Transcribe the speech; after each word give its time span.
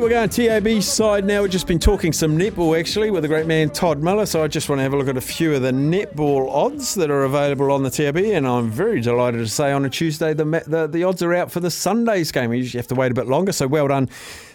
We're 0.00 0.10
going 0.10 0.28
TAB 0.28 0.80
side 0.80 1.24
now. 1.24 1.42
We've 1.42 1.50
just 1.50 1.66
been 1.66 1.80
talking 1.80 2.12
some 2.12 2.38
netball 2.38 2.78
actually 2.78 3.10
with 3.10 3.22
the 3.22 3.28
great 3.28 3.46
man 3.46 3.68
Todd 3.68 4.00
Miller. 4.00 4.26
So 4.26 4.44
I 4.44 4.46
just 4.46 4.68
want 4.68 4.78
to 4.78 4.84
have 4.84 4.92
a 4.92 4.96
look 4.96 5.08
at 5.08 5.16
a 5.16 5.20
few 5.20 5.54
of 5.54 5.62
the 5.62 5.72
netball 5.72 6.48
odds 6.48 6.94
that 6.94 7.10
are 7.10 7.24
available 7.24 7.72
on 7.72 7.82
the 7.82 7.90
TAB. 7.90 8.16
And 8.16 8.46
I'm 8.46 8.70
very 8.70 9.00
delighted 9.00 9.38
to 9.38 9.48
say 9.48 9.72
on 9.72 9.84
a 9.84 9.90
Tuesday 9.90 10.34
the 10.34 10.44
the, 10.44 10.86
the 10.86 11.02
odds 11.02 11.20
are 11.22 11.34
out 11.34 11.50
for 11.50 11.58
the 11.58 11.70
Sunday's 11.70 12.30
game. 12.30 12.50
We 12.50 12.58
usually 12.58 12.78
have 12.78 12.86
to 12.88 12.94
wait 12.94 13.10
a 13.10 13.14
bit 13.14 13.26
longer. 13.26 13.50
So 13.50 13.66
well 13.66 13.88
done 13.88 14.08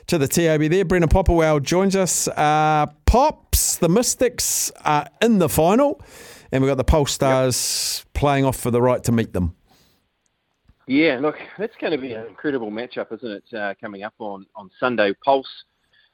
to 0.08 0.18
the 0.18 0.30
TAB 0.30 0.70
there. 0.70 0.86
Brendan 0.86 1.10
Popplewell 1.10 1.62
joins 1.62 1.98
us. 1.98 2.30
Uh, 2.30 2.88
Pops, 3.06 3.76
the 3.78 3.90
Mystics 3.90 4.72
are 4.86 5.08
in 5.22 5.40
the 5.40 5.50
final. 5.50 6.02
And 6.54 6.64
we've 6.64 6.72
got 6.72 6.78
the 6.78 6.86
Pulse 6.86 7.12
Stars 7.12 8.04
yep. 8.06 8.14
playing 8.14 8.46
off 8.46 8.56
for 8.56 8.72
the 8.72 8.82
right 8.82 9.04
to 9.04 9.12
meet 9.12 9.34
them. 9.34 9.56
Yeah, 10.88 11.20
look, 11.22 11.36
that's 11.58 11.76
going 11.80 11.94
to 11.94 11.98
be 11.98 12.14
an 12.14 12.28
incredible 12.28 12.70
matchup, 12.70 13.14
isn't 13.14 13.32
it? 13.32 13.58
Uh, 13.58 13.74
coming 13.80 14.04
up 14.04 14.14
on, 14.20 14.46
on 14.56 14.70
Sunday, 14.80 15.14
Pulse 15.24 15.48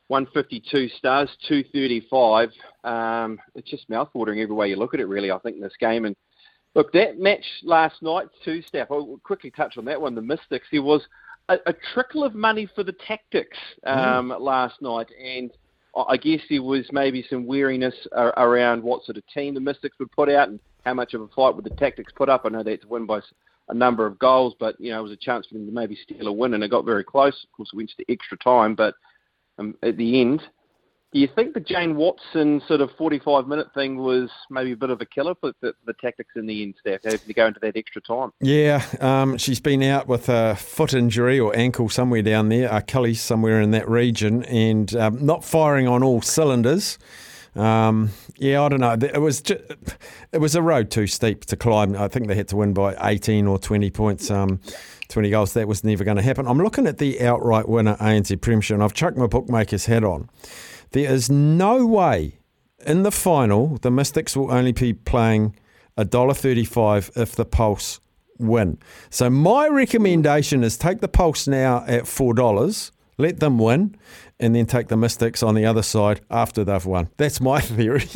152 0.10 0.90
stars, 0.90 1.30
235. 1.48 2.50
Um, 2.84 3.40
it's 3.56 3.70
just 3.70 3.90
mouthwatering 3.90 4.42
every 4.42 4.56
way 4.56 4.70
you 4.70 4.76
look 4.76 4.94
at 4.94 5.00
it, 5.00 5.06
really. 5.06 5.32
I 5.32 5.38
think 5.40 5.58
in 5.58 5.62
this 5.62 5.74
game, 5.80 6.06
and 6.06 6.16
look, 6.76 6.92
that 6.94 7.20
match 7.20 7.46
last 7.64 8.02
night, 8.02 8.28
two 8.44 8.62
step. 8.64 8.90
I'll 8.92 9.20
quickly 9.24 9.52
touch 9.52 9.78
on 9.78 9.86
that 9.86 10.02
one. 10.02 10.16
The 10.16 10.22
Mystics. 10.22 10.68
There 10.72 10.82
was 10.82 11.02
a, 11.48 11.58
a 11.68 11.74
trickle 11.94 12.24
of 12.24 12.34
money 12.34 12.68
for 12.76 12.84
the 12.84 12.94
Tactix 12.94 13.46
um, 13.86 14.30
mm. 14.30 14.40
last 14.40 14.82
night, 14.82 15.08
and 15.24 15.52
I 16.08 16.18
guess 16.18 16.42
there 16.50 16.64
was 16.64 16.88
maybe 16.92 17.26
some 17.30 17.46
weariness 17.46 17.96
around 18.14 18.82
what 18.84 19.04
sort 19.06 19.18
of 19.18 19.24
team 19.28 19.54
the 19.54 19.60
Mystics 19.60 19.98
would 20.00 20.12
put 20.12 20.30
out 20.30 20.50
and 20.50 20.60
how 20.86 20.96
much 20.96 21.14
of 21.14 21.22
a 21.22 21.28
fight 21.28 21.56
would 21.56 21.66
the 21.66 21.72
Tactix 21.72 22.06
put 22.16 22.30
up. 22.30 22.44
I 22.46 22.50
know 22.50 22.64
had 22.64 22.82
to 22.82 22.88
win 22.88 23.06
by 23.06 23.20
a 23.70 23.74
number 23.74 24.06
of 24.06 24.20
goals, 24.20 24.56
but 24.60 24.80
you 24.80 24.92
know 24.92 25.00
it 25.00 25.04
was 25.04 25.12
a 25.12 25.18
chance 25.18 25.46
for 25.48 25.54
them 25.54 25.66
to 25.66 25.72
maybe 25.72 25.98
steal 26.04 26.28
a 26.28 26.32
win, 26.32 26.54
and 26.54 26.64
it 26.64 26.70
got 26.70 26.86
very 26.86 27.04
close. 27.04 27.44
Of 27.44 27.52
course, 27.52 27.70
it 27.72 27.78
went 27.78 27.92
to 27.98 28.12
extra 28.12 28.38
time, 28.38 28.76
but 28.76 28.96
um, 29.58 29.76
at 29.84 29.98
the 29.98 30.22
end, 30.22 30.42
do 31.12 31.20
you 31.20 31.28
think 31.36 31.56
the 31.56 31.60
Jane 31.60 31.96
Watson 31.96 32.62
sort 32.68 32.82
of 32.82 32.92
45 32.98 33.48
minute 33.48 33.74
thing 33.74 33.98
was 33.98 34.30
maybe 34.52 34.74
a 34.74 34.78
bit 34.78 34.92
of 34.92 35.02
a 35.02 35.06
killer 35.06 35.34
for 35.42 35.54
the, 35.62 35.74
the 35.86 35.94
Tactix 35.94 36.26
in 36.36 36.46
the 36.46 36.62
end, 36.62 36.76
Steph, 36.80 37.02
having 37.04 37.20
to 37.20 37.34
go 37.34 37.48
into 37.48 37.60
that 37.62 37.76
extra 37.76 38.00
time? 38.02 38.32
Yeah, 38.42 38.86
um, 39.00 39.38
she's 39.38 39.60
been 39.60 39.82
out 39.82 40.08
with 40.08 40.30
a 40.30 40.56
foot 40.56 40.94
injury 40.94 41.40
or 41.40 41.56
ankle 41.56 41.90
somewhere 41.90 42.22
down 42.22 42.50
there, 42.50 42.72
Achilles 42.72 43.22
somewhere 43.22 43.60
in 43.60 43.72
that 43.72 43.90
region, 43.90 44.44
and 44.44 44.96
um, 44.96 45.26
not 45.26 45.44
firing 45.44 45.88
on 45.88 46.04
all 46.04 46.22
cylinders. 46.22 47.00
Um, 47.56 48.12
yeah, 48.38 48.62
I 48.62 48.70
don't 48.70 48.80
know. 48.80 48.94
It 48.94 49.20
was 49.20 49.42
just, 49.42 49.62
it 50.32 50.38
was 50.38 50.56
a 50.56 50.62
road 50.62 50.92
too 50.92 51.08
steep 51.08 51.46
to 51.46 51.56
climb. 51.56 51.96
I 51.96 52.08
think 52.08 52.28
they 52.28 52.36
had 52.36 52.48
to 52.50 52.58
win 52.58 52.74
by 52.74 52.96
18 53.02 53.48
or 53.48 53.58
20 53.58 53.90
points, 53.92 54.30
um, 54.30 54.60
20 55.10 55.30
goals. 55.30 55.54
That 55.54 55.68
was 55.68 55.84
never 55.84 56.04
going 56.04 56.18
to 56.18 56.24
happen. 56.24 56.48
I'm 56.48 56.60
looking 56.60 56.88
at 56.88 56.98
the 56.98 57.22
outright 57.22 57.68
winner 57.68 57.96
ANZ 57.98 58.40
Premiership, 58.42 58.76
and 58.76 58.84
I've 58.84 58.94
chucked 58.94 59.18
my 59.18 59.28
bookmaker's 59.28 59.88
hat 59.88 60.04
on. 60.04 60.30
There 60.92 61.12
is 61.12 61.30
no 61.30 61.86
way 61.86 62.40
in 62.86 63.04
the 63.04 63.12
final 63.12 63.78
the 63.78 63.92
Mystics 63.92 64.36
will 64.36 64.52
only 64.52 64.72
be 64.72 64.94
playing 64.94 65.56
$1.35 65.98 67.18
if 67.18 67.36
the 67.36 67.46
Pulse 67.46 68.00
win. 68.38 68.78
So 69.10 69.30
my 69.30 69.68
recommendation 69.68 70.64
is 70.64 70.78
take 70.78 71.02
the 71.02 71.08
Pulse 71.08 71.48
now 71.48 71.84
at 71.88 72.04
$4 72.04 72.92
let 73.20 73.40
them 73.40 73.60
win, 73.60 73.96
and 74.40 74.56
then 74.56 74.66
take 74.66 74.88
the 74.88 74.98
Mystics 74.98 75.44
on 75.44 75.54
the 75.54 75.66
other 75.66 75.84
side 75.84 76.22
after 76.32 76.64
they've 76.64 76.86
won. 76.86 77.10
That's 77.18 77.40
my 77.40 77.60
theory. 77.78 78.08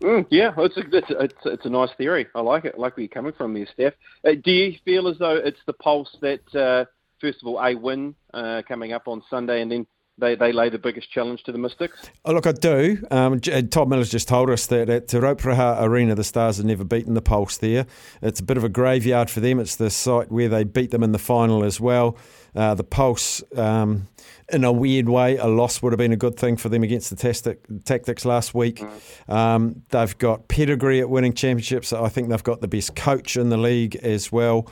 mm, 0.00 0.26
yeah, 0.30 0.52
it's 0.58 0.76
a, 0.76 0.82
it's, 0.92 1.10
a, 1.10 1.48
it's, 1.50 1.66
a 1.66 1.70
nice 1.70 1.90
theory. 1.98 2.26
I 2.34 2.42
like 2.42 2.66
it. 2.66 2.74
I 2.76 2.80
like 2.80 2.96
where 2.96 3.02
you're 3.02 3.08
coming 3.08 3.32
from 3.32 3.54
there, 3.54 3.66
Steph. 3.72 3.94
Uh, 4.24 4.32
do 4.44 4.52
you 4.52 4.74
feel 4.84 5.08
as 5.08 5.18
though 5.18 5.36
it's 5.36 5.58
the 5.66 5.72
pulse 5.72 6.14
that, 6.20 6.54
uh, 6.54 6.84
first 7.20 7.38
of 7.42 7.48
all, 7.48 7.58
a 7.58 7.74
win 7.74 8.14
uh, 8.34 8.62
coming 8.68 8.92
up 8.92 9.08
on 9.08 9.22
Sunday, 9.30 9.62
and 9.62 9.72
then 9.72 9.86
they, 10.18 10.36
they 10.36 10.52
lay 10.52 10.68
the 10.68 10.78
biggest 10.78 11.10
challenge 11.10 11.42
to 11.44 11.52
the 11.52 11.58
Mystics? 11.58 11.98
Oh, 12.24 12.32
look, 12.32 12.46
I 12.46 12.52
do. 12.52 13.04
Um, 13.10 13.40
uh, 13.52 13.62
Todd 13.62 13.88
Miller's 13.88 14.10
just 14.10 14.28
told 14.28 14.48
us 14.48 14.66
that 14.66 14.88
at 14.88 15.08
Te 15.08 15.18
Rauparaha 15.18 15.82
Arena, 15.82 16.14
the 16.14 16.24
Stars 16.24 16.58
have 16.58 16.66
never 16.66 16.84
beaten 16.84 17.14
the 17.14 17.22
Pulse 17.22 17.56
there. 17.56 17.86
It's 18.22 18.40
a 18.40 18.44
bit 18.44 18.56
of 18.56 18.64
a 18.64 18.68
graveyard 18.68 19.28
for 19.28 19.40
them. 19.40 19.58
It's 19.58 19.76
the 19.76 19.90
site 19.90 20.30
where 20.30 20.48
they 20.48 20.62
beat 20.64 20.92
them 20.92 21.02
in 21.02 21.12
the 21.12 21.18
final 21.18 21.64
as 21.64 21.80
well. 21.80 22.16
Uh, 22.54 22.74
the 22.74 22.84
Pulse, 22.84 23.42
um, 23.56 24.06
in 24.52 24.62
a 24.62 24.70
weird 24.70 25.08
way, 25.08 25.36
a 25.36 25.46
loss 25.46 25.82
would 25.82 25.92
have 25.92 25.98
been 25.98 26.12
a 26.12 26.16
good 26.16 26.36
thing 26.36 26.56
for 26.56 26.68
them 26.68 26.84
against 26.84 27.10
the 27.10 27.16
tastic, 27.16 27.66
Tactix 27.68 28.24
last 28.24 28.54
week. 28.54 28.76
Mm. 28.76 29.34
Um, 29.34 29.82
they've 29.88 30.16
got 30.18 30.46
pedigree 30.46 31.00
at 31.00 31.10
winning 31.10 31.32
championships. 31.32 31.92
I 31.92 32.08
think 32.08 32.28
they've 32.28 32.44
got 32.44 32.60
the 32.60 32.68
best 32.68 32.94
coach 32.94 33.36
in 33.36 33.48
the 33.48 33.56
league 33.56 33.96
as 33.96 34.30
well 34.30 34.68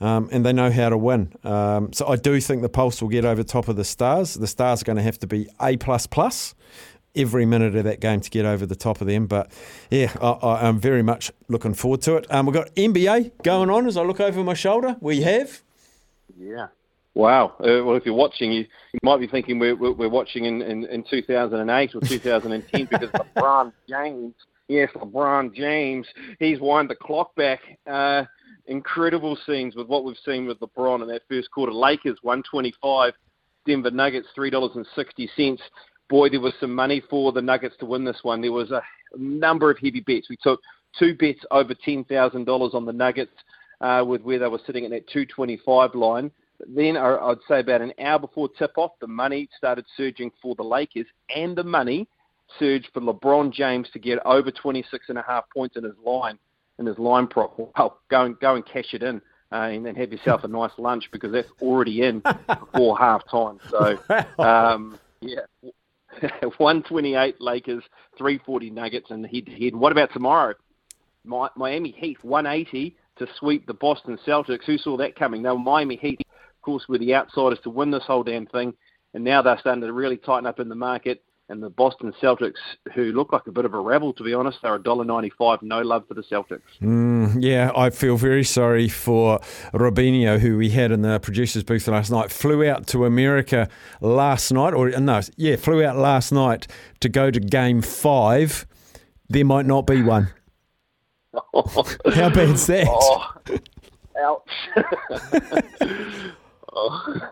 um, 0.00 0.28
and 0.32 0.44
they 0.44 0.52
know 0.52 0.70
how 0.70 0.88
to 0.88 0.96
win. 0.96 1.32
Um, 1.44 1.92
so 1.92 2.06
I 2.06 2.16
do 2.16 2.40
think 2.40 2.62
the 2.62 2.68
Pulse 2.68 3.00
will 3.00 3.08
get 3.08 3.24
over 3.24 3.42
top 3.42 3.68
of 3.68 3.76
the 3.76 3.84
Stars. 3.84 4.34
The 4.34 4.46
Stars 4.46 4.82
are 4.82 4.84
going 4.84 4.96
to 4.96 5.02
have 5.02 5.18
to 5.20 5.26
be 5.26 5.48
A 5.60 5.76
plus 5.76 6.06
plus 6.06 6.54
every 7.14 7.46
minute 7.46 7.74
of 7.74 7.84
that 7.84 8.00
game 8.00 8.20
to 8.20 8.30
get 8.30 8.44
over 8.44 8.66
the 8.66 8.76
top 8.76 9.00
of 9.00 9.06
them. 9.06 9.26
But 9.26 9.50
yeah, 9.90 10.12
I, 10.20 10.68
am 10.68 10.78
very 10.78 11.02
much 11.02 11.32
looking 11.48 11.74
forward 11.74 12.02
to 12.02 12.16
it. 12.16 12.26
Um, 12.30 12.46
we've 12.46 12.54
got 12.54 12.74
NBA 12.74 13.42
going 13.42 13.70
on 13.70 13.86
as 13.86 13.96
I 13.96 14.02
look 14.02 14.20
over 14.20 14.44
my 14.44 14.54
shoulder. 14.54 14.96
We 15.00 15.22
have. 15.22 15.62
Yeah. 16.38 16.68
Wow. 17.14 17.54
Uh, 17.58 17.82
well, 17.82 17.96
if 17.96 18.04
you're 18.04 18.14
watching, 18.14 18.52
you, 18.52 18.66
you 18.92 19.00
might 19.02 19.18
be 19.18 19.26
thinking 19.26 19.58
we're, 19.58 19.74
we're 19.74 20.08
watching 20.10 20.44
in, 20.44 20.60
in, 20.60 20.84
in 20.84 21.02
2008 21.02 21.94
or 21.94 22.00
2010 22.00 22.84
because 22.90 23.08
LeBron 23.08 23.72
James, 23.88 24.34
yes, 24.68 24.90
LeBron 24.94 25.54
James, 25.54 26.06
he's 26.38 26.60
wind 26.60 26.90
the 26.90 26.94
clock 26.94 27.34
back. 27.34 27.60
Uh, 27.86 28.24
incredible 28.66 29.36
scenes 29.46 29.74
with 29.76 29.86
what 29.86 30.04
we've 30.04 30.16
seen 30.24 30.46
with 30.46 30.60
LeBron 30.60 31.02
in 31.02 31.08
that 31.08 31.22
first 31.28 31.50
quarter. 31.50 31.72
Lakers 31.72 32.18
125, 32.22 33.12
Denver 33.66 33.90
Nuggets 33.90 34.28
$3.60. 34.36 35.58
Boy, 36.08 36.28
there 36.28 36.40
was 36.40 36.54
some 36.60 36.74
money 36.74 37.02
for 37.10 37.32
the 37.32 37.42
Nuggets 37.42 37.76
to 37.80 37.86
win 37.86 38.04
this 38.04 38.20
one. 38.22 38.40
There 38.40 38.52
was 38.52 38.70
a 38.70 38.82
number 39.16 39.70
of 39.70 39.78
heavy 39.78 40.00
bets. 40.00 40.28
We 40.28 40.36
took 40.40 40.60
two 40.98 41.16
bets 41.16 41.40
over 41.50 41.74
$10,000 41.74 42.74
on 42.74 42.84
the 42.84 42.92
Nuggets 42.92 43.32
uh, 43.80 44.04
with 44.06 44.22
where 44.22 44.38
they 44.38 44.48
were 44.48 44.60
sitting 44.66 44.84
at 44.84 44.90
that 44.90 45.08
225 45.08 45.94
line. 45.94 46.30
Then 46.68 46.96
I'd 46.96 47.36
say 47.48 47.60
about 47.60 47.82
an 47.82 47.92
hour 48.00 48.18
before 48.18 48.48
tip-off, 48.48 48.92
the 49.00 49.06
money 49.06 49.48
started 49.56 49.84
surging 49.96 50.30
for 50.40 50.54
the 50.54 50.62
Lakers, 50.62 51.06
and 51.34 51.54
the 51.54 51.64
money 51.64 52.08
surged 52.58 52.88
for 52.94 53.00
LeBron 53.00 53.52
James 53.52 53.88
to 53.92 53.98
get 53.98 54.24
over 54.24 54.50
26 54.50 55.06
and 55.08 55.18
a 55.18 55.24
half 55.26 55.44
points 55.52 55.76
in 55.76 55.84
his 55.84 55.96
line 56.04 56.38
in 56.78 56.86
his 56.86 56.98
line 56.98 57.26
prop, 57.26 57.58
well, 57.58 57.98
go 58.08 58.22
and 58.22 58.38
go 58.40 58.54
and 58.54 58.64
cash 58.66 58.92
it 58.92 59.02
in. 59.02 59.20
Uh, 59.52 59.68
and 59.70 59.86
then 59.86 59.94
have 59.94 60.10
yourself 60.10 60.42
a 60.42 60.48
nice 60.48 60.72
lunch 60.76 61.08
because 61.12 61.30
that's 61.30 61.48
already 61.62 62.02
in 62.02 62.20
before 62.48 62.98
half 62.98 63.22
time. 63.30 63.60
So, 63.70 63.96
um, 64.42 64.98
yeah, 65.20 65.42
128 66.20 67.40
Lakers, 67.40 67.84
340 68.18 68.70
Nuggets, 68.70 69.10
and 69.10 69.24
head 69.24 69.46
to 69.46 69.52
head. 69.52 69.74
What 69.74 69.92
about 69.92 70.12
tomorrow? 70.12 70.54
My, 71.24 71.48
Miami 71.56 71.92
Heat, 71.92 72.18
180 72.22 72.96
to 73.18 73.26
sweep 73.38 73.66
the 73.66 73.74
Boston 73.74 74.18
Celtics. 74.26 74.64
Who 74.64 74.78
saw 74.78 74.96
that 74.96 75.16
coming? 75.16 75.42
Now, 75.42 75.54
Miami 75.56 75.96
Heat, 75.96 76.20
of 76.28 76.62
course, 76.62 76.86
were 76.88 76.98
the 76.98 77.14
outsiders 77.14 77.58
to 77.62 77.70
win 77.70 77.90
this 77.90 78.04
whole 78.04 78.22
damn 78.22 78.46
thing, 78.46 78.74
and 79.14 79.24
now 79.24 79.42
they're 79.42 79.58
starting 79.58 79.82
to 79.82 79.92
really 79.92 80.16
tighten 80.16 80.46
up 80.46 80.60
in 80.60 80.68
the 80.68 80.74
market 80.74 81.22
and 81.48 81.62
the 81.62 81.70
Boston 81.70 82.12
Celtics, 82.20 82.58
who 82.94 83.12
look 83.12 83.32
like 83.32 83.46
a 83.46 83.52
bit 83.52 83.64
of 83.64 83.72
a 83.74 83.78
rebel, 83.78 84.12
to 84.14 84.24
be 84.24 84.34
honest. 84.34 84.58
They're 84.62 84.78
$1.95, 84.78 85.62
no 85.62 85.80
love 85.80 86.06
for 86.08 86.14
the 86.14 86.22
Celtics. 86.22 86.62
Mm, 86.80 87.36
yeah, 87.40 87.70
I 87.76 87.90
feel 87.90 88.16
very 88.16 88.42
sorry 88.42 88.88
for 88.88 89.38
Robinho, 89.72 90.40
who 90.40 90.58
we 90.58 90.70
had 90.70 90.90
in 90.90 91.02
the 91.02 91.20
producer's 91.20 91.62
booth 91.62 91.86
last 91.86 92.10
night. 92.10 92.32
Flew 92.32 92.68
out 92.68 92.86
to 92.88 93.04
America 93.04 93.68
last 94.00 94.50
night, 94.52 94.74
or 94.74 94.90
no, 94.90 95.20
yeah, 95.36 95.56
flew 95.56 95.84
out 95.84 95.96
last 95.96 96.32
night 96.32 96.66
to 97.00 97.08
go 97.08 97.30
to 97.30 97.38
game 97.38 97.80
five. 97.80 98.66
There 99.28 99.44
might 99.44 99.66
not 99.66 99.86
be 99.86 100.02
one. 100.02 100.28
How 101.54 102.30
bad's 102.30 102.66
that? 102.66 102.88
Oh, 102.88 103.34
ouch. 104.18 104.50
oh. 106.72 107.30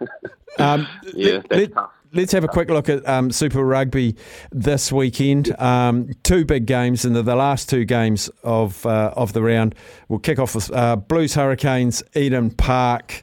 Um, 0.58 0.86
yeah, 1.14 1.38
that's 1.48 1.50
let, 1.50 1.72
tough 1.72 1.90
let's 2.14 2.32
have 2.32 2.44
a 2.44 2.48
quick 2.48 2.70
look 2.70 2.88
at 2.88 3.06
um, 3.08 3.30
Super 3.30 3.64
Rugby 3.64 4.16
this 4.52 4.92
weekend. 4.92 5.58
Um, 5.60 6.10
two 6.22 6.44
big 6.44 6.66
games, 6.66 7.04
and 7.04 7.14
the, 7.14 7.22
the 7.22 7.36
last 7.36 7.68
two 7.68 7.84
games 7.84 8.30
of 8.42 8.86
uh, 8.86 9.12
of 9.16 9.32
the 9.32 9.42
round 9.42 9.74
will 10.08 10.18
kick 10.18 10.38
off 10.38 10.54
with 10.54 10.72
uh, 10.72 10.96
Blues 10.96 11.34
Hurricanes, 11.34 12.02
Eden 12.14 12.50
Park. 12.50 13.22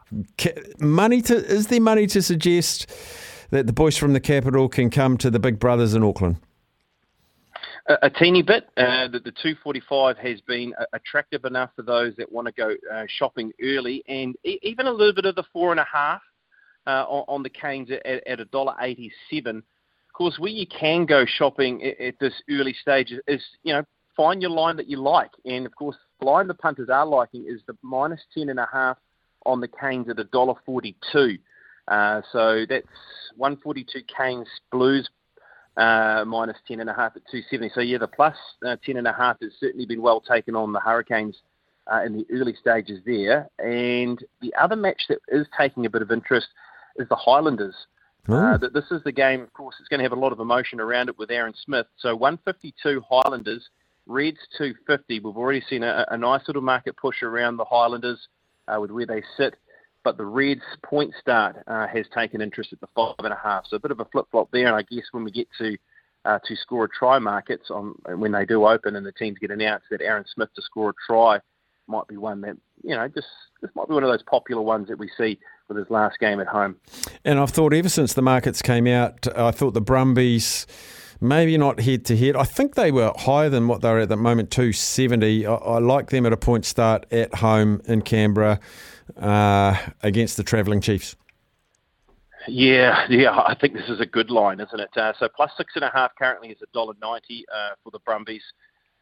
Money 0.80 1.22
to 1.24 1.36
is 1.36 1.68
there 1.68 1.82
money 1.82 2.06
to 2.08 2.22
suggest 2.22 2.92
that 3.50 3.68
the 3.68 3.74
boys 3.74 3.98
from 3.98 4.14
the 4.14 4.20
capital 4.20 4.70
can 4.70 4.90
come 4.90 5.18
to 5.18 5.30
the 5.30 5.40
Big 5.40 5.60
Brothers 5.60 5.94
in 5.94 6.04
Auckland? 6.04 6.38
A, 8.04 8.10
teeny 8.10 8.44
bit. 8.44 8.70
Uh, 8.78 9.08
the, 9.08 9.20
the 9.20 9.32
245 9.32 10.18
has 10.20 10.40
been 10.42 10.72
attractive 10.94 11.46
enough 11.46 11.72
for 11.76 11.82
those 11.82 12.16
that 12.16 12.32
want 12.32 12.46
to 12.46 12.54
go 12.54 12.76
uh, 12.94 13.06
shopping 13.08 13.52
early, 13.62 14.04
and 14.08 14.36
e- 14.46 14.60
even 14.62 14.86
a 14.86 14.92
little 14.92 15.14
bit 15.14 15.26
of 15.26 15.36
the 15.36 15.44
four 15.52 15.72
and 15.72 15.80
a 15.80 15.88
half 15.92 16.22
uh, 16.22 16.31
on, 16.88 17.26
on, 17.28 17.44
the 17.44 17.50
canes 17.50 17.90
at, 17.92 18.06
at 18.28 18.52
$1.87. 18.52 19.58
Of 19.58 19.64
course, 20.14 20.38
where 20.40 20.52
you 20.52 20.68
can 20.68 21.06
go 21.06 21.26
shopping 21.26 21.84
at, 21.84 22.00
at 22.00 22.20
this 22.20 22.34
early 22.50 22.74
stage 22.74 23.12
is, 23.12 23.20
is, 23.28 23.44
you 23.64 23.74
know, 23.74 23.84
find 24.16 24.42
your 24.42 24.52
line 24.52 24.78
that 24.78 24.88
you 24.88 24.98
like. 24.98 25.32
And 25.46 25.66
of 25.66 25.76
course, 25.76 25.96
the 26.20 26.26
line 26.26 26.48
the 26.48 26.54
punters 26.54 26.90
are 26.90 27.06
liking 27.06 27.46
is 27.48 27.62
the 27.68 27.78
minus 27.82 28.22
10.5 28.38 28.96
on 29.46 29.62
the 29.62 29.68
canes 29.68 30.10
at 30.10 30.18
$1.42. 30.18 31.40
Uh, 31.88 32.22
so 32.32 32.66
that's 32.70 32.88
142 33.38 34.02
Canes 34.16 34.48
Blues 34.72 35.10
uh, 35.78 36.24
minus 36.28 36.58
10.5 36.70 36.90
at 36.90 37.14
270. 37.32 37.72
So, 37.74 37.82
yeah, 37.82 37.98
the 37.98 38.08
plus 38.08 38.36
uh, 38.66 38.76
10.5 38.88 39.36
has 39.42 39.52
certainly 39.60 39.86
been 39.86 40.02
well 40.02 40.22
taken 40.22 40.56
on 40.56 40.74
the 40.74 40.80
Hurricanes 40.80 41.38
uh, 41.92 42.04
in 42.06 42.14
the 42.14 42.26
early 42.32 42.56
stages 42.60 43.00
there. 43.06 43.50
And 43.60 44.24
the 44.42 44.54
other 44.60 44.76
match 44.76 45.04
that 45.10 45.20
is 45.30 45.48
taking 45.58 45.86
a 45.86 45.90
bit 45.90 46.02
of 46.02 46.12
interest 46.12 46.48
is 46.98 47.08
the 47.10 47.16
Highlanders. 47.16 47.76
Uh, 48.30 48.58
this 48.74 48.86
is 48.92 49.02
the 49.04 49.12
game, 49.12 49.42
of 49.42 49.52
course, 49.54 49.76
it's 49.80 49.90
going 49.90 50.00
to 50.00 50.04
have 50.04 50.12
a 50.12 50.20
lot 50.20 50.32
of 50.32 50.40
emotion 50.40 50.80
around 50.80 51.10
it 51.10 51.18
with 51.18 51.32
Aaron 51.32 51.54
Smith. 51.66 51.88
So 51.98 52.16
152 52.16 53.02
Highlanders, 53.10 53.68
Reds 54.06 54.38
250. 54.58 55.20
We've 55.20 55.38
already 55.38 55.64
seen 55.70 55.84
a, 55.84 56.06
a 56.10 56.18
nice 56.18 56.42
little 56.48 56.62
market 56.62 56.96
push 56.98 57.24
around 57.24 57.58
the 57.58 57.66
Highlanders 57.66 58.20
uh, 58.68 58.80
with 58.80 58.92
where 58.92 59.08
they 59.08 59.24
sit. 59.38 59.56
But 60.04 60.18
the 60.18 60.26
Reds 60.26 60.62
point 60.84 61.14
start 61.20 61.58
uh, 61.68 61.88
has 61.88 62.06
taken 62.14 62.42
interest 62.42 62.74
at 62.74 62.80
the 62.80 62.88
five 62.96 63.16
and 63.20 63.34
a 63.34 63.40
half. 63.42 63.66
So 63.68 63.76
a 63.76 63.80
bit 63.80 63.92
of 63.92 64.00
a 64.00 64.06
flip 64.06 64.26
flop 64.32 64.50
there. 64.52 64.68
And 64.68 64.76
I 64.76 64.82
guess 64.84 65.06
when 65.12 65.24
we 65.24 65.32
get 65.32 65.48
to 65.60 65.78
uh, 66.26 66.40
to 66.46 66.56
score 66.56 66.86
a 66.86 66.90
try 66.90 67.18
markets 67.20 67.70
on 67.72 67.96
when 68.16 68.32
they 68.32 68.46
do 68.46 68.66
open 68.66 68.96
and 68.96 69.06
the 69.06 69.12
teams 69.12 69.40
get 69.40 69.52
announced 69.52 69.86
that 69.90 70.02
Aaron 70.02 70.26
Smith 70.34 70.50
to 70.56 70.62
score 70.62 70.92
a 70.92 70.94
try 71.08 71.40
might 71.88 72.08
be 72.08 72.18
one 72.18 72.42
that 72.42 72.56
you 72.84 72.96
know 72.96 73.08
just 73.08 73.28
this 73.62 73.72
might 73.76 73.88
be 73.88 73.94
one 73.94 74.04
of 74.04 74.10
those 74.10 74.24
popular 74.24 74.62
ones 74.62 74.88
that 74.88 75.00
we 75.00 75.10
see 75.18 75.40
with 75.72 75.78
his 75.78 75.90
last 75.90 76.20
game 76.20 76.40
at 76.40 76.48
home. 76.48 76.76
And 77.24 77.40
I've 77.40 77.52
thought 77.52 77.74
ever 77.74 77.90
since 77.90 78.14
the 78.14 78.22
markets 78.22 78.62
came 78.62 78.88
out, 78.88 79.28
I 79.38 79.52
thought 79.52 79.74
the 79.74 79.82
Brumbies. 79.82 80.68
Maybe 81.24 81.56
not 81.56 81.82
head 81.82 82.04
to 82.06 82.18
head. 82.18 82.36
I 82.36 82.46
think 82.46 82.74
they 82.74 82.92
were 82.92 83.14
higher 83.16 83.48
than 83.48 83.68
what 83.68 83.82
they 83.82 83.92
were 83.92 84.00
at 84.00 84.10
the 84.10 84.18
moment, 84.18 84.50
270. 84.50 85.46
I, 85.46 85.54
I 85.54 85.78
like 85.78 86.10
them 86.10 86.26
at 86.26 86.34
a 86.34 86.38
point 86.38 86.66
start 86.66 87.06
at 87.12 87.36
home 87.36 87.80
in 87.86 88.02
Canberra 88.02 88.60
uh, 89.18 89.78
against 90.02 90.38
the 90.38 90.44
travelling 90.44 90.82
Chiefs. 90.82 91.16
Yeah, 92.48 93.06
yeah, 93.10 93.32
I 93.32 93.56
think 93.60 93.74
this 93.74 93.88
is 93.88 94.00
a 94.00 94.06
good 94.06 94.32
line, 94.32 94.60
isn't 94.60 94.80
it? 94.80 94.90
Uh, 94.96 95.14
so 95.20 95.30
plus 95.36 95.52
six 95.58 95.74
and 95.76 95.84
a 95.84 95.92
half 95.94 96.12
currently 96.18 96.50
is 96.50 96.58
a 96.64 96.66
dollar 96.74 96.94
ninety 97.02 97.46
uh, 97.54 97.76
for 97.84 97.92
the 97.92 98.00
Brumbies, 98.00 98.42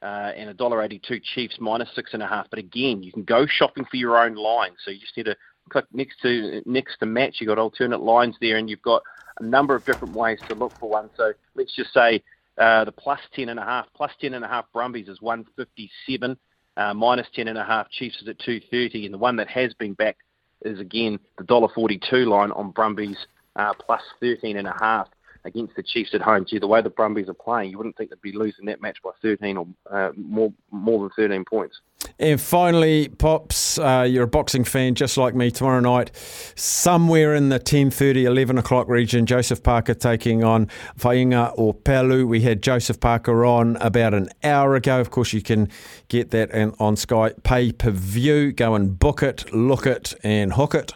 uh, 0.01 0.31
and 0.35 0.49
a 0.49 0.53
dollar 0.53 0.83
eighty-two 0.83 1.19
Chiefs 1.33 1.55
minus 1.59 1.89
six 1.95 2.11
and 2.13 2.21
a 2.21 2.27
half. 2.27 2.47
But 2.49 2.59
again, 2.59 3.01
you 3.01 3.11
can 3.11 3.23
go 3.23 3.45
shopping 3.45 3.85
for 3.89 3.97
your 3.97 4.17
own 4.17 4.35
line. 4.35 4.71
So 4.83 4.91
you 4.91 4.99
just 4.99 5.15
need 5.15 5.23
to 5.23 5.37
click 5.69 5.85
next 5.93 6.21
to 6.21 6.61
next 6.65 6.97
to 6.99 7.05
match. 7.05 7.37
You've 7.39 7.49
got 7.49 7.57
alternate 7.57 8.01
lines 8.01 8.35
there, 8.41 8.57
and 8.57 8.69
you've 8.69 8.81
got 8.81 9.01
a 9.39 9.43
number 9.43 9.75
of 9.75 9.85
different 9.85 10.13
ways 10.15 10.39
to 10.47 10.55
look 10.55 10.73
for 10.79 10.89
one. 10.89 11.09
So 11.15 11.33
let's 11.55 11.75
just 11.75 11.93
say 11.93 12.23
uh, 12.57 12.85
the 12.85 12.91
plus 12.91 13.19
ten 13.33 13.49
and 13.49 13.59
a 13.59 13.63
half, 13.63 13.87
plus 13.93 14.11
ten 14.19 14.33
and 14.33 14.43
a 14.43 14.47
half 14.47 14.65
Brumbies 14.73 15.07
is 15.07 15.21
one 15.21 15.45
fifty-seven. 15.55 16.37
Uh, 16.77 16.93
minus 16.93 17.27
ten 17.33 17.49
and 17.49 17.57
a 17.57 17.63
half. 17.63 17.89
Chiefs 17.89 18.21
is 18.21 18.27
at 18.27 18.39
two 18.39 18.61
thirty, 18.71 19.05
and 19.05 19.13
the 19.13 19.17
one 19.17 19.35
that 19.35 19.49
has 19.49 19.73
been 19.73 19.93
backed 19.93 20.21
is 20.63 20.79
again 20.79 21.19
the 21.37 21.43
dollar 21.43 21.67
forty 21.73 21.99
two 22.09 22.25
line 22.25 22.51
on 22.51 22.71
Brumbies 22.71 23.17
uh, 23.55 23.73
plus 23.73 24.01
thirteen 24.19 24.57
and 24.57 24.67
a 24.67 24.75
half 24.79 25.07
against 25.45 25.75
the 25.75 25.83
Chiefs 25.83 26.11
at 26.13 26.21
home. 26.21 26.45
Gee, 26.47 26.59
the 26.59 26.67
way 26.67 26.81
the 26.81 26.89
Brumbies 26.89 27.29
are 27.29 27.33
playing, 27.33 27.71
you 27.71 27.77
wouldn't 27.77 27.97
think 27.97 28.09
they'd 28.09 28.21
be 28.21 28.31
losing 28.31 28.65
that 28.65 28.81
match 28.81 28.97
by 29.03 29.11
13 29.21 29.57
or 29.57 29.67
uh, 29.89 30.11
more 30.15 30.53
more 30.71 30.99
than 30.99 31.09
13 31.15 31.45
points. 31.45 31.79
And 32.17 32.39
finally, 32.39 33.09
Pops, 33.09 33.77
uh, 33.77 34.05
you're 34.09 34.23
a 34.23 34.27
boxing 34.27 34.63
fan 34.63 34.95
just 34.95 35.17
like 35.17 35.35
me. 35.35 35.51
Tomorrow 35.51 35.79
night, 35.79 36.11
somewhere 36.55 37.33
in 37.33 37.49
the 37.49 37.59
10.30, 37.59 38.23
11 38.23 38.57
o'clock 38.57 38.87
region, 38.87 39.25
Joseph 39.25 39.63
Parker 39.63 39.93
taking 39.93 40.43
on 40.43 40.67
Faiga 40.97 41.55
Opelu. 41.57 42.25
We 42.25 42.41
had 42.41 42.61
Joseph 42.61 42.99
Parker 42.99 43.45
on 43.45 43.77
about 43.77 44.13
an 44.13 44.29
hour 44.43 44.75
ago. 44.75 44.99
Of 44.99 45.11
course, 45.11 45.33
you 45.33 45.41
can 45.41 45.69
get 46.07 46.31
that 46.31 46.53
on 46.79 46.95
Sky 46.95 47.33
pay-per-view. 47.43 48.53
Go 48.53 48.75
and 48.75 48.97
book 48.97 49.23
it, 49.23 49.53
look 49.53 49.85
it 49.85 50.13
and 50.23 50.53
hook 50.53 50.75
it. 50.75 50.93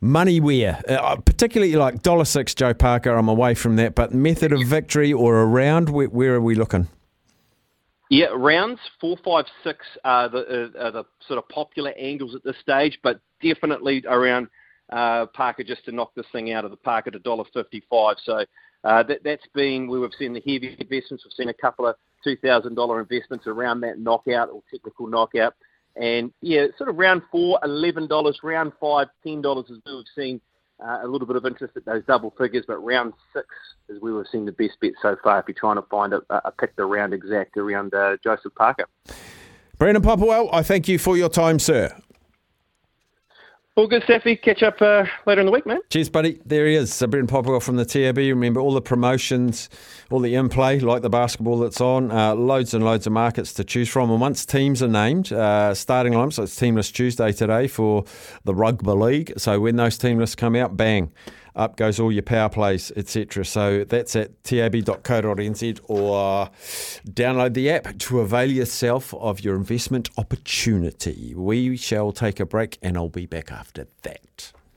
Money 0.00 0.40
where? 0.40 0.80
Uh, 0.88 1.16
particularly 1.16 1.74
like 1.76 2.02
dollar 2.02 2.24
six 2.24 2.54
Joe 2.54 2.72
Parker, 2.72 3.10
I'm 3.10 3.28
away 3.28 3.54
from 3.54 3.76
that, 3.76 3.94
but 3.94 4.14
method 4.14 4.52
of 4.52 4.66
victory 4.66 5.12
or 5.12 5.42
around, 5.42 5.90
where, 5.90 6.08
where 6.08 6.34
are 6.34 6.40
we 6.40 6.54
looking? 6.54 6.88
Yeah, 8.08 8.28
rounds 8.34 8.80
four, 9.00 9.18
five, 9.24 9.44
six 9.62 9.86
are 10.04 10.28
the, 10.28 10.72
uh, 10.74 10.84
are 10.86 10.90
the 10.90 11.04
sort 11.28 11.38
of 11.38 11.48
popular 11.48 11.92
angles 11.98 12.34
at 12.34 12.42
this 12.42 12.56
stage, 12.60 12.98
but 13.02 13.20
definitely 13.42 14.02
around 14.08 14.48
uh, 14.90 15.26
Parker 15.26 15.62
just 15.62 15.84
to 15.84 15.92
knock 15.92 16.12
this 16.16 16.26
thing 16.32 16.52
out 16.52 16.64
of 16.64 16.70
the 16.72 16.76
park 16.76 17.06
at 17.06 17.14
a 17.14 17.20
dollar 17.20 17.44
fifty-five. 17.52 18.16
So 18.24 18.44
uh, 18.82 19.02
that, 19.04 19.22
that's 19.22 19.46
been 19.54 19.86
we 19.86 20.00
have 20.00 20.10
seen 20.18 20.32
the 20.32 20.40
heavy 20.40 20.76
investments. 20.80 21.24
We've 21.24 21.34
seen 21.36 21.50
a 21.50 21.54
couple 21.54 21.86
of 21.86 21.94
two 22.24 22.36
thousand 22.38 22.74
dollar 22.74 23.00
investments 23.00 23.46
around 23.46 23.82
that 23.82 24.00
knockout 24.00 24.48
or 24.48 24.62
technical 24.72 25.06
knockout. 25.06 25.54
And 25.96 26.32
yeah, 26.40 26.66
sort 26.78 26.88
of 26.88 26.96
round 26.96 27.22
four, 27.30 27.58
eleven 27.62 28.06
dollars. 28.06 28.38
Round 28.42 28.72
five, 28.80 29.08
ten 29.24 29.42
dollars 29.42 29.66
as 29.70 29.78
we've 29.84 30.04
seen 30.14 30.40
uh, 30.82 31.00
a 31.02 31.06
little 31.06 31.26
bit 31.26 31.36
of 31.36 31.44
interest 31.44 31.76
at 31.76 31.84
those 31.84 32.04
double 32.06 32.32
figures. 32.38 32.64
But 32.66 32.78
round 32.78 33.12
six 33.32 33.46
is 33.88 34.00
we've 34.00 34.24
seen 34.30 34.44
the 34.46 34.52
best 34.52 34.78
bet 34.80 34.92
so 35.02 35.16
far. 35.22 35.40
If 35.40 35.46
you're 35.48 35.54
trying 35.54 35.76
to 35.76 35.82
find 35.82 36.12
a, 36.12 36.22
a 36.30 36.52
pick 36.52 36.76
the 36.76 36.84
round 36.84 37.12
exact 37.12 37.56
around 37.56 37.92
uh, 37.94 38.16
Joseph 38.22 38.54
Parker. 38.54 38.86
Brendan 39.78 40.02
Popplewell, 40.02 40.50
I 40.52 40.62
thank 40.62 40.88
you 40.88 40.98
for 40.98 41.16
your 41.16 41.30
time, 41.30 41.58
sir. 41.58 41.96
All 43.76 43.86
good, 43.86 44.02
Staffy. 44.02 44.34
Catch 44.34 44.64
up 44.64 44.82
uh, 44.82 45.04
later 45.26 45.40
in 45.40 45.46
the 45.46 45.52
week, 45.52 45.64
man. 45.64 45.78
Cheers, 45.90 46.08
buddy. 46.08 46.40
There 46.44 46.66
he 46.66 46.74
is, 46.74 46.98
Brendan 46.98 47.28
Popplewell 47.28 47.62
from 47.62 47.76
the 47.76 47.84
TAB. 47.84 48.16
Remember 48.16 48.58
all 48.58 48.74
the 48.74 48.82
promotions, 48.82 49.70
all 50.10 50.18
the 50.18 50.34
in 50.34 50.48
play, 50.48 50.80
like 50.80 51.02
the 51.02 51.08
basketball 51.08 51.60
that's 51.60 51.80
on, 51.80 52.10
uh, 52.10 52.34
loads 52.34 52.74
and 52.74 52.84
loads 52.84 53.06
of 53.06 53.12
markets 53.12 53.52
to 53.54 53.64
choose 53.64 53.88
from. 53.88 54.10
And 54.10 54.20
once 54.20 54.44
teams 54.44 54.82
are 54.82 54.88
named, 54.88 55.32
uh, 55.32 55.72
starting 55.72 56.14
lineups, 56.14 56.34
so 56.34 56.42
it's 56.42 56.58
Teamless 56.58 56.92
Tuesday 56.92 57.30
today 57.30 57.68
for 57.68 58.04
the 58.42 58.54
Rugby 58.54 58.90
League. 58.90 59.32
So 59.36 59.60
when 59.60 59.76
those 59.76 59.96
team 59.96 60.18
lists 60.18 60.34
come 60.34 60.56
out, 60.56 60.76
bang, 60.76 61.12
up 61.56 61.76
goes 61.76 61.98
all 62.00 62.12
your 62.12 62.22
power 62.22 62.48
plays, 62.48 62.92
etc. 62.96 63.44
So 63.44 63.84
that's 63.84 64.16
at 64.16 64.42
tab.co.nz 64.44 65.80
or 65.84 66.50
download 67.08 67.54
the 67.54 67.70
app 67.70 67.98
to 67.98 68.20
avail 68.20 68.50
yourself 68.50 69.14
of 69.14 69.40
your 69.40 69.56
investment 69.56 70.10
opportunity. 70.16 71.34
We 71.34 71.76
shall 71.76 72.12
take 72.12 72.40
a 72.40 72.46
break 72.46 72.78
and 72.82 72.96
I'll 72.96 73.08
be 73.08 73.26
back 73.26 73.52
after 73.52 73.86
that. 74.02 74.52